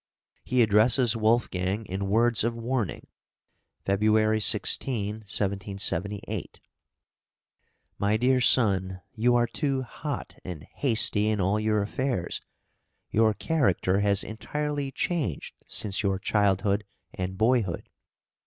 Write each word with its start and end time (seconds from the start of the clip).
He 0.43 0.63
addresses 0.63 1.15
Wolfgang 1.15 1.85
in 1.85 2.07
words 2.09 2.43
of 2.43 2.57
warning 2.57 3.05
(February 3.85 4.39
16, 4.39 5.15
1778): 5.17 6.59
My 7.99 8.17
dear 8.17 8.41
Son, 8.41 9.01
You 9.13 9.35
are 9.35 9.45
too 9.45 9.83
hot 9.83 10.37
and 10.43 10.63
hasty 10.63 11.27
in 11.27 11.39
all 11.39 11.59
your 11.59 11.83
affairs. 11.83 12.41
Your 13.11 13.35
character 13.35 13.99
has 13.99 14.23
entirely 14.23 14.91
changed 14.91 15.53
since 15.67 16.01
your 16.01 16.17
childhood 16.17 16.83
and 17.13 17.37
boyhood. 17.37 17.87